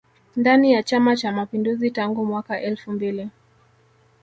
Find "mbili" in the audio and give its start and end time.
2.91-3.29